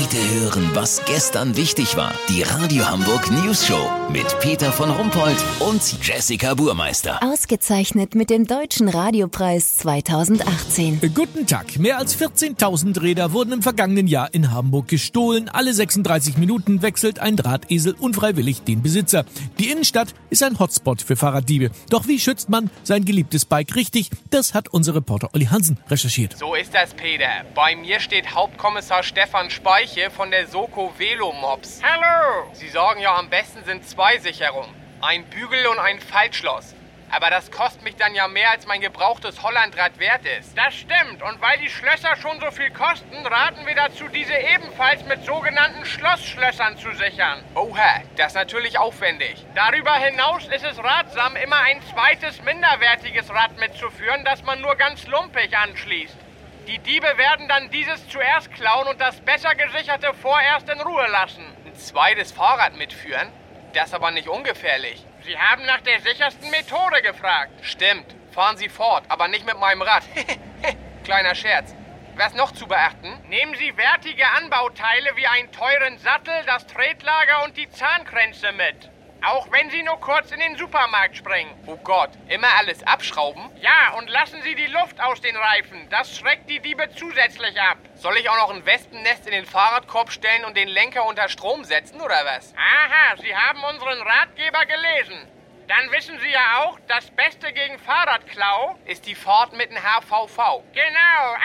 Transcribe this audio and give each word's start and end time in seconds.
Heute 0.00 0.16
hören, 0.40 0.70
was 0.74 1.04
gestern 1.06 1.56
wichtig 1.56 1.96
war. 1.96 2.14
Die 2.28 2.42
Radio 2.42 2.88
Hamburg 2.88 3.32
News 3.32 3.66
Show 3.66 3.90
mit 4.12 4.38
Peter 4.38 4.70
von 4.70 4.90
Rumpold 4.90 5.36
und 5.58 5.82
Jessica 6.06 6.54
Burmeister. 6.54 7.20
Ausgezeichnet 7.20 8.14
mit 8.14 8.30
dem 8.30 8.46
Deutschen 8.46 8.88
Radiopreis 8.88 9.76
2018. 9.78 11.00
Guten 11.14 11.48
Tag. 11.48 11.80
Mehr 11.80 11.98
als 11.98 12.16
14.000 12.16 13.02
Räder 13.02 13.32
wurden 13.32 13.52
im 13.52 13.62
vergangenen 13.62 14.06
Jahr 14.06 14.32
in 14.32 14.52
Hamburg 14.52 14.86
gestohlen. 14.86 15.48
Alle 15.48 15.74
36 15.74 16.36
Minuten 16.38 16.80
wechselt 16.80 17.18
ein 17.18 17.34
Drahtesel 17.36 17.96
unfreiwillig 17.98 18.62
den 18.62 18.82
Besitzer. 18.82 19.24
Die 19.58 19.68
Innenstadt 19.68 20.14
ist 20.30 20.44
ein 20.44 20.60
Hotspot 20.60 21.02
für 21.02 21.16
Fahrraddiebe. 21.16 21.70
Doch 21.90 22.06
wie 22.06 22.20
schützt 22.20 22.48
man 22.48 22.70
sein 22.84 23.04
geliebtes 23.04 23.44
Bike 23.44 23.74
richtig? 23.74 24.10
Das 24.30 24.54
hat 24.54 24.68
unser 24.68 24.94
Reporter 24.94 25.30
Olli 25.34 25.46
Hansen 25.46 25.78
recherchiert. 25.90 26.38
So 26.38 26.54
ist 26.54 26.72
das, 26.72 26.94
Peter. 26.94 27.26
Bei 27.56 27.74
mir 27.74 27.98
steht 27.98 28.34
Hauptkommissar 28.34 29.02
Stefan 29.02 29.50
Speiche 29.88 30.10
von 30.10 30.30
der 30.30 30.46
Soko 30.46 30.92
Velo 30.98 31.32
Mops. 31.32 31.80
Hallo! 31.82 32.50
Sie 32.52 32.68
sagen 32.68 33.00
ja, 33.00 33.16
am 33.16 33.30
besten 33.30 33.64
sind 33.64 33.88
zwei 33.88 34.18
Sicherungen. 34.18 34.70
Ein 35.00 35.24
Bügel 35.24 35.66
und 35.66 35.78
ein 35.78 35.98
Faltschloss. 35.98 36.74
Aber 37.10 37.30
das 37.30 37.50
kostet 37.50 37.82
mich 37.82 37.96
dann 37.96 38.14
ja 38.14 38.28
mehr, 38.28 38.50
als 38.50 38.66
mein 38.66 38.82
gebrauchtes 38.82 39.42
Hollandrad 39.42 39.98
wert 39.98 40.26
ist. 40.38 40.56
Das 40.58 40.74
stimmt. 40.74 41.22
Und 41.22 41.40
weil 41.40 41.58
die 41.58 41.70
Schlösser 41.70 42.16
schon 42.16 42.38
so 42.38 42.50
viel 42.50 42.70
kosten, 42.70 43.26
raten 43.26 43.66
wir 43.66 43.74
dazu, 43.74 44.08
diese 44.08 44.34
ebenfalls 44.34 45.04
mit 45.04 45.24
sogenannten 45.24 45.86
Schlossschlössern 45.86 46.76
zu 46.76 46.92
sichern. 46.92 47.42
Oha, 47.54 48.02
das 48.16 48.28
ist 48.28 48.34
natürlich 48.34 48.78
aufwendig. 48.78 49.42
Darüber 49.54 49.94
hinaus 49.94 50.46
ist 50.48 50.64
es 50.64 50.78
ratsam, 50.84 51.34
immer 51.36 51.60
ein 51.60 51.80
zweites 51.94 52.42
minderwertiges 52.42 53.30
Rad 53.30 53.58
mitzuführen, 53.58 54.24
das 54.24 54.42
man 54.42 54.60
nur 54.60 54.76
ganz 54.76 55.06
lumpig 55.06 55.56
anschließt. 55.56 56.27
Die 56.68 56.78
Diebe 56.80 57.16
werden 57.16 57.48
dann 57.48 57.70
dieses 57.70 58.06
zuerst 58.10 58.52
klauen 58.52 58.88
und 58.88 59.00
das 59.00 59.18
besser 59.22 59.54
gesicherte 59.54 60.12
vorerst 60.12 60.68
in 60.68 60.78
Ruhe 60.82 61.06
lassen. 61.06 61.42
Ein 61.64 61.74
zweites 61.74 62.30
Fahrrad 62.30 62.76
mitführen? 62.76 63.32
Das 63.72 63.94
aber 63.94 64.10
nicht 64.10 64.28
ungefährlich. 64.28 65.02
Sie 65.24 65.38
haben 65.38 65.64
nach 65.64 65.80
der 65.80 66.02
sichersten 66.02 66.50
Methode 66.50 67.00
gefragt. 67.00 67.52
Stimmt. 67.62 68.14
Fahren 68.32 68.58
Sie 68.58 68.68
fort, 68.68 69.02
aber 69.08 69.28
nicht 69.28 69.46
mit 69.46 69.58
meinem 69.58 69.80
Rad. 69.80 70.02
Kleiner 71.04 71.34
Scherz. 71.34 71.74
Was 72.16 72.34
noch 72.34 72.52
zu 72.52 72.66
beachten? 72.66 73.18
Nehmen 73.28 73.54
Sie 73.54 73.74
wertige 73.78 74.28
Anbauteile 74.36 75.16
wie 75.16 75.26
einen 75.26 75.50
teuren 75.50 75.96
Sattel, 75.96 76.34
das 76.44 76.66
Tretlager 76.66 77.44
und 77.44 77.56
die 77.56 77.70
Zahnkränze 77.70 78.52
mit. 78.52 78.90
Auch 79.22 79.50
wenn 79.50 79.68
Sie 79.70 79.82
nur 79.82 79.98
kurz 80.00 80.30
in 80.30 80.38
den 80.38 80.56
Supermarkt 80.56 81.16
springen. 81.16 81.52
Oh 81.66 81.76
Gott, 81.76 82.10
immer 82.28 82.48
alles 82.58 82.86
abschrauben? 82.86 83.50
Ja, 83.60 83.94
und 83.96 84.08
lassen 84.08 84.40
Sie 84.42 84.54
die 84.54 84.66
Luft 84.66 85.00
aus 85.00 85.20
den 85.20 85.36
Reifen. 85.36 85.88
Das 85.90 86.16
schreckt 86.16 86.48
die 86.48 86.60
Diebe 86.60 86.88
zusätzlich 86.94 87.60
ab. 87.60 87.78
Soll 87.96 88.16
ich 88.16 88.28
auch 88.28 88.36
noch 88.36 88.54
ein 88.54 88.64
Wespennest 88.64 89.26
in 89.26 89.32
den 89.32 89.44
Fahrradkorb 89.44 90.12
stellen 90.12 90.44
und 90.44 90.56
den 90.56 90.68
Lenker 90.68 91.04
unter 91.04 91.28
Strom 91.28 91.64
setzen, 91.64 92.00
oder 92.00 92.24
was? 92.24 92.54
Aha, 92.54 93.16
Sie 93.20 93.34
haben 93.34 93.62
unseren 93.64 94.00
Ratgeber 94.00 94.64
gelesen. 94.66 95.26
Dann 95.66 95.90
wissen 95.90 96.18
Sie 96.20 96.30
ja 96.30 96.62
auch, 96.62 96.78
das 96.86 97.10
Beste 97.10 97.52
gegen 97.52 97.78
Fahrradklau 97.78 98.78
ist 98.86 99.04
die 99.04 99.14
Fahrt 99.14 99.52
mit 99.52 99.70
dem 99.70 99.76
HVV. 99.76 100.62
Genau. 100.72 101.36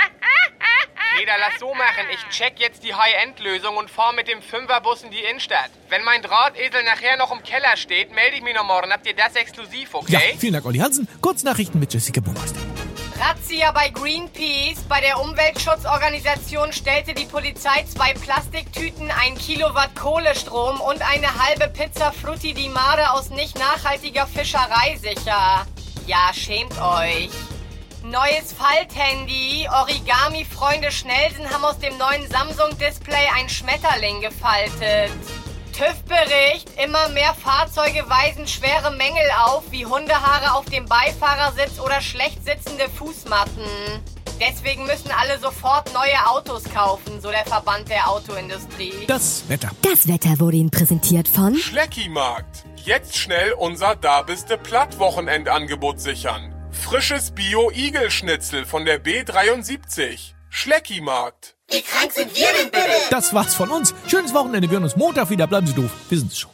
Peter, 1.18 1.34
lass 1.40 1.60
so 1.60 1.74
machen. 1.76 2.06
Ich 2.12 2.36
check 2.36 2.60
jetzt 2.60 2.84
die 2.84 2.94
High-End-Lösung 2.96 3.78
und 3.78 3.90
fahr 3.90 4.14
mit 4.14 4.28
dem 4.28 4.42
Fünferbus 4.42 5.04
in 5.04 5.12
die 5.12 5.20
Innenstadt. 5.20 5.70
Wenn 5.90 6.04
mein 6.04 6.24
Drahtesel 6.24 6.84
nachher 6.84 7.18
noch 7.18 7.32
im 7.32 7.44
Keller 7.44 7.78
steht, 7.78 8.12
melde 8.14 8.38
ich 8.38 8.42
mich 8.42 8.56
noch 8.56 8.66
morgen. 8.66 8.92
Habt 8.92 9.06
ihr 9.06 9.16
das 9.16 9.36
exklusiv, 9.36 9.94
okay? 9.94 10.12
Ja, 10.12 10.20
vielen 10.38 10.54
Dank, 10.54 10.66
Olli 10.66 10.80
Hansen. 10.80 11.08
Kurznachrichten 11.22 11.80
mit 11.80 11.94
Jessica 11.94 12.20
Burmeister. 12.20 12.60
Razzia 13.20 13.72
bei 13.72 13.90
Greenpeace. 13.90 14.84
Bei 14.90 15.02
der 15.02 15.20
Umweltschutzorganisation 15.20 16.74
stellte 16.74 17.14
die 17.14 17.26
Polizei 17.26 17.86
zwei 17.88 18.14
Plastiktüten, 18.14 19.12
ein 19.12 19.38
Kilowatt 19.38 19.96
Kohlestrom 19.96 20.82
und 20.82 21.02
eine 21.02 21.28
halbe 21.46 21.68
Pizza 21.68 22.12
Frutti 22.12 22.54
di 22.54 22.70
Mare 22.70 23.12
aus 23.12 23.30
nicht 23.30 23.58
nachhaltiger 23.60 24.26
Fischerei 24.26 24.98
sicher. 25.00 25.68
Ja, 26.08 26.32
schämt 26.34 26.78
euch. 26.82 27.30
Neues 28.04 28.52
Falthandy. 28.52 29.66
Origami-Freunde 29.72 30.92
Schnellsen 30.92 31.50
haben 31.50 31.64
aus 31.64 31.80
dem 31.80 31.98
neuen 31.98 32.30
Samsung-Display 32.30 33.30
ein 33.38 33.48
Schmetterling 33.48 34.20
gefaltet. 34.20 35.10
TÜV-Bericht. 35.72 36.70
Immer 36.84 37.08
mehr 37.10 37.34
Fahrzeuge 37.34 38.04
weisen 38.10 38.46
schwere 38.46 38.92
Mängel 38.92 39.24
auf, 39.46 39.64
wie 39.72 39.86
Hundehaare 39.86 40.54
auf 40.54 40.66
dem 40.66 40.86
Beifahrersitz 40.86 41.80
oder 41.80 42.02
schlecht 42.02 42.44
sitzende 42.44 42.90
Fußmatten. 42.90 43.64
Deswegen 44.38 44.86
müssen 44.86 45.12
alle 45.12 45.40
sofort 45.40 45.94
neue 45.94 46.28
Autos 46.28 46.66
kaufen, 46.66 47.22
so 47.22 47.32
der 47.32 47.46
Verband 47.46 47.88
der 47.88 48.10
Autoindustrie. 48.10 49.06
Das 49.08 49.48
Wetter. 49.48 49.72
Das 49.82 50.10
Wetter 50.10 50.42
wurde 50.42 50.58
Ihnen 50.58 50.72
präsentiert 50.72 51.30
von 51.30 51.56
Schleckimarkt. 51.56 52.66
Jetzt 52.84 53.16
schnell 53.16 53.54
unser 53.54 53.96
Dabiste 53.96 54.58
Platt-Wochenendangebot 54.58 56.02
sichern. 56.02 56.53
Frisches 56.74 57.32
Bio-Igelschnitzel 57.32 58.66
von 58.66 58.86
der 58.86 59.04
B73. 59.04 60.34
Schleckimarkt. 60.50 61.56
Das 63.10 63.34
war's 63.34 63.56
von 63.56 63.70
uns. 63.70 63.94
Schönes 64.08 64.34
Wochenende. 64.34 64.70
Wir 64.70 64.76
hören 64.76 64.84
uns 64.84 64.96
Montag 64.96 65.30
wieder. 65.30 65.48
Bleiben 65.48 65.68
Sie 65.68 65.74
doof. 65.74 65.92
Wir 66.10 66.20
sind's 66.20 66.38
schon. 66.40 66.53